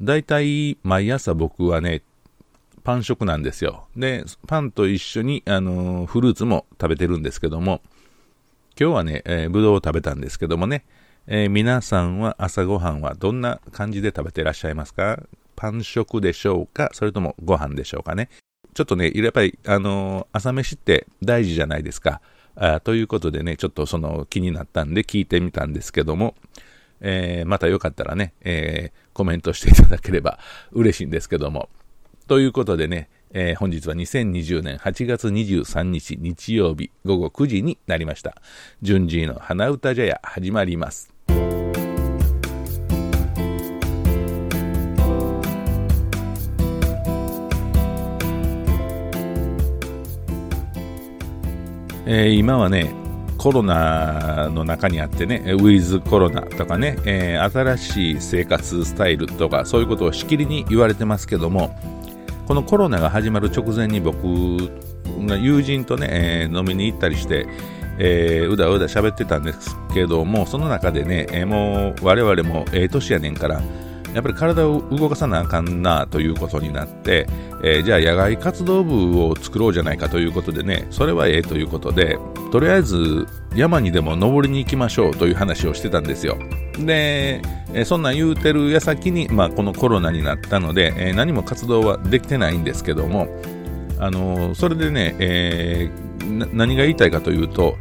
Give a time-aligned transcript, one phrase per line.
[0.00, 2.02] 大体毎朝僕はね、
[2.84, 3.88] パン食なんですよ。
[3.96, 7.82] で、パンと一緒に、あのー、フルーツも食べてるんですけども、
[8.80, 10.84] 今日はね、えー、ぶどうを食べたんですけどもね、
[11.26, 15.20] えー、皆さんは朝ごはんはどんな感じで食べてらっしゃいますか？
[15.56, 16.90] パン食でしょうか？
[16.92, 18.30] それともご飯でしょうかね？
[18.74, 22.20] ちょっとね、やっぱり、あの、朝飯って大事じゃないですか。
[22.54, 26.34] あということでね、ちょっとその気になったんで聞いてみたんですけども、
[27.00, 30.38] えー、またよかったらね、えー、コメントしていただければ
[30.72, 31.68] 嬉しいんですけども。
[32.26, 38.36] ということでね、えー、本日は2020年8月23日日曜日午後9時になりました。
[38.82, 41.12] 順次の花歌茶屋始まります。
[52.10, 52.90] えー、今はね、
[53.38, 61.78] コロナの中にあってね、ウィズコロナとかね、えー、新しい生活スタイルとか、そういうことをしきりに言われてますけども、
[62.48, 64.22] このコロナが始まる直前に僕
[65.26, 67.46] が友人とね、えー、飲みに行ったりして、
[67.98, 73.62] えー、うだうだ喋ってたんですけども、その中でね、えー、もう我々もええ年やねんから、
[74.14, 77.26] やっぱり体を動かさなあかんなということになって、
[77.62, 82.18] えー、じゃあ野外活動部を作ろうじゃないかということでね、それはええということで、
[82.50, 86.38] とりあえず山にでも登りに行きましょうという話をしてたんですよ。
[86.78, 87.42] で、
[87.72, 93.28] えー、そんなん言うてる矢先に、まあ、このコロナになったので、えー、何も活動はできてないんですけども、
[93.98, 95.90] あのそれでね、え
[96.52, 97.76] 何が言いたいかというと、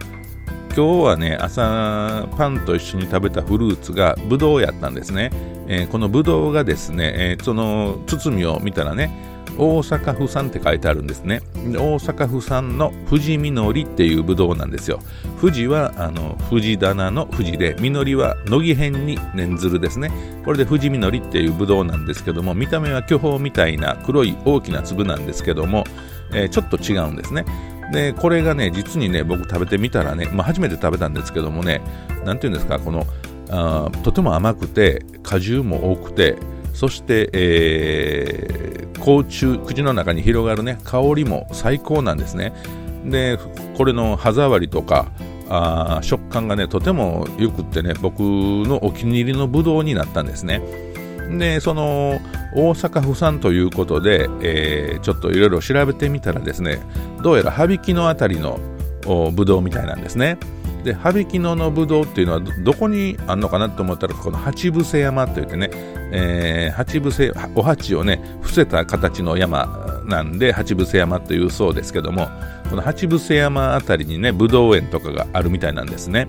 [0.75, 5.31] 今日はね、朝パンと一緒に食べたフルーツがブドウやったんですね。
[5.68, 9.12] えー、このブドウがですね、えー、その包みを見たらね、
[9.58, 11.42] 大阪府産って書いてあるんですね。
[11.56, 15.00] 大阪府産の富士みのりっていうブドウなんですよ。
[15.42, 20.12] 富士はあの富士棚の富士で、みのりは乃木辺に念ずるですね。
[20.46, 25.86] これで富士みのりっていうブドウなんですけども、見た目は巨峰みたいな黒い大きな粒なんですけども、
[26.34, 27.46] えー、ちょっと違うんですね。
[27.92, 31.81] で、これがね、実にね、僕食べてみたらね、まあ、初めて食べたんですけどもね、
[32.25, 33.06] なんていうんですか、この、
[33.50, 36.38] あとても甘くて、果汁も多くて、
[36.74, 42.53] そして、えー、口中、口の中に広がるね、香りも最高なんですね。
[43.06, 43.40] で、
[43.75, 45.08] これの歯触りとか、
[45.50, 50.62] あ食感がね、とても良くってね、僕のお気に入りのブドウになったんですね。
[51.29, 52.19] で、その、
[52.56, 56.79] 大阪府産ということで、えー、ちょっといろいろ調べてみたらですね、
[57.22, 58.59] どうやら羽曳野あたりの
[59.34, 60.38] ブドウみたいなんですね。
[60.84, 65.70] で、羽曳野のブドウっていうのはどこにあるのかなと思ったら、この八伏山って言ってね、
[66.12, 72.30] えー、八伏、お鉢をね、伏せた形の山なんで、八伏山というそうですけども、
[72.70, 76.28] この八伏山あたりにね、ブドウ園とかがあるみたいなんですね。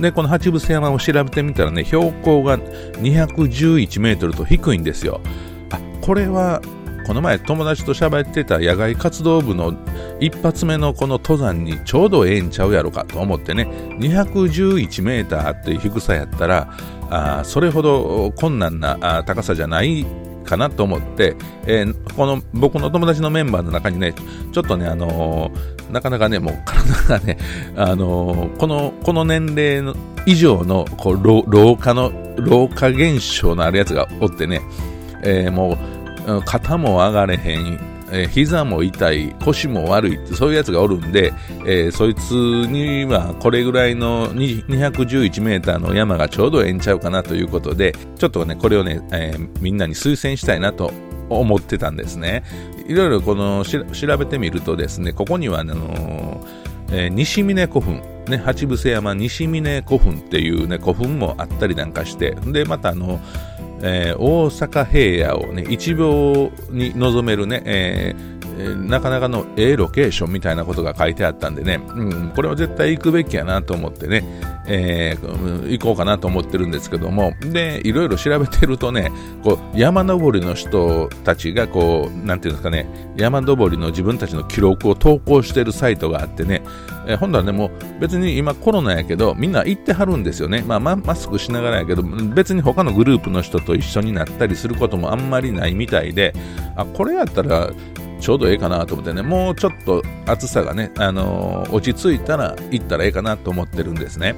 [0.00, 5.20] で、この八伏山を調べてみたらね、標高が211メートルと低いんですよ。
[5.70, 6.60] あ、これは、
[7.06, 9.74] この前友達と喋ってた野外活動部の
[10.20, 13.64] 一発目のこの登山にちょうどええんちゃうやろかと思ってね、
[13.98, 16.72] 211メーターっていう低さやったら、
[17.10, 20.06] あそれほど困難な高さじゃない
[20.42, 21.36] かなと思って、
[21.66, 24.14] えー、この僕の友達のメンバーの中にね、
[24.52, 27.38] ちょっとね、あのー、なかなかね、もう 体がね、
[27.76, 29.94] あのー、この、この年齢の
[30.26, 34.60] 以上のこう老老化の、老化現象のあるやつがおってね、
[35.22, 35.78] えもう、
[36.44, 37.80] 肩も上がれへん、
[38.12, 41.32] えー、膝も痛い、腰も悪いって、そういうやつがおるんで、
[41.66, 50.92] えー、そいつにはこれぐらいの211メーターの山がちょうどええんちゃうかなということで、ちょっとね、これをね、えー、みんなに推薦したいなと
[51.28, 52.44] 思ってたんですね。
[52.86, 56.46] いろいろこの調べてみるとですね、ここにはあの
[56.94, 63.18] えー、西峰古墳、ね、八伏山西峰古墳っていうね、古墳もあったりなんかして、で、またあの、
[63.82, 68.32] えー、大阪平野をね、一望に望めるね、えー
[68.76, 74.24] なかなかのええロケーションみたいなことが書いてあったんでね、うん、これは絶対行くべきやなと思ってね、
[74.66, 79.10] えー、行こうかなと思ってるんですけども、で、いろいろ調べてるとね、
[79.42, 82.86] こう、山登りの人たちがこう、なんていうんですかね、
[83.16, 86.62] 山登りの自分たちの記録を投稿してるサイトがあってね、
[87.06, 87.70] えー、ほんはね、もう
[88.00, 90.62] 別に今コロナやけど、みんな行ってはるんですよね。
[90.66, 96.34] まあ、マスクしながらやけど、別に他のグループの人と一緒になったりすることもあんまりないみたいで、
[96.76, 97.70] あ、これやったら、
[98.22, 104.36] ちょうどええかなと思ってね、もうちょっと暑さがね、あのー、落ち着いたら行ったらええかなと思ってるんですね。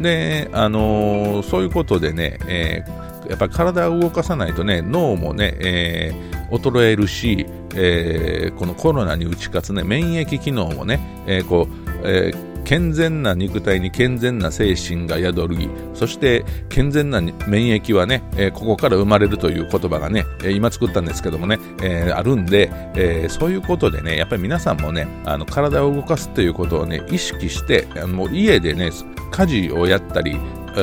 [0.00, 6.12] で、あのー、そういうことでね、えー、やっぱり体を動かさないとね、脳もね、え
[6.50, 12.32] 衰えるし、えこのコロナに打ち勝つね、免疫機能もね、えこう、え
[12.70, 28.92] 健全な肉体に健全な精神が宿り、そして健全な免疫はね、えー、ここから生まれるという言葉がね、えー、今作ったんですけどもね、えー、あるんで、えそういうことでね、やっぱり皆さんもね、あの体を動かすということをね、意識して、あの家でね、
[29.32, 30.38] 家事をやったり、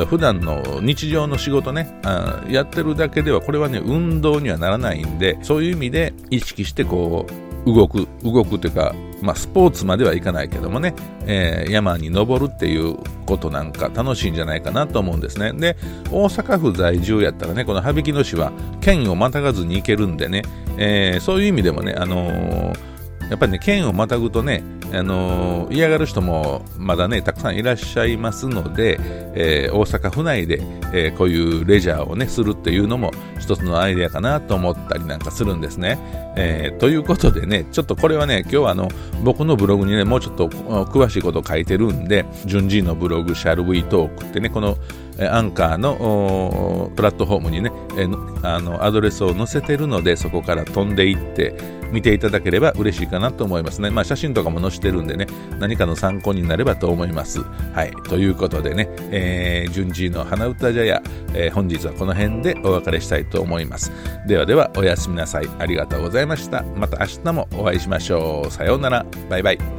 [0.09, 7.25] 普段の日常の仕事ねあ、やってるだけでは、これはね、運動にはならないんで、そういう意味で意識してこ
[7.65, 10.93] う、動く、動くというか、まあ、スポーツまではいかないけどもね、
[11.25, 15.53] えー、山に登るっていうことなんか楽しいんじゃないかなと思うんですね。
[15.53, 15.75] で、
[16.11, 20.43] 大阪府在住やったらね、この羽曳野市は県をまたがずに行けるんでね、
[20.77, 22.97] えー、そういう意味でもね、あのー
[23.29, 28.97] やっぱりね、県をまたぐとね、あの、嫌がる人もまだね、たくさんいらっしゃいますので、
[29.35, 30.61] えー、大阪府内で、
[30.93, 35.99] えー、こういうレジャーをね、するっていうのも一つのアイデアかなと思ったりなんかするんですね。
[36.35, 38.89] えということでね、ちょっとこれはね、今日はあの、
[39.23, 44.77] 僕のブログにね、もうちょっと詳しいことを書いてるんで、順次のブログ、シャルウィートークってね、この
[45.19, 48.07] アンカーのプラットフォームにね、え
[48.43, 51.55] あのアドレスを載せてるので、そこから飛んでいって
[51.91, 53.89] 見ていただければ嬉しいかなと思いますね。
[53.89, 55.27] まあ写真とかも載せてるんでね、
[55.59, 57.41] 何かの参考になればと思います。
[57.41, 57.91] はい。
[58.09, 61.01] ということでね、えー、順次の花歌茶屋、
[61.33, 63.91] えー、本日はこの辺でお別れしたいと思います。
[64.27, 65.49] ではでは、おやすみなさい。
[65.57, 66.63] ありがとうございました。
[66.75, 68.51] また明日もお会いしましょう。
[68.51, 69.05] さようなら。
[69.29, 69.76] バイバイ。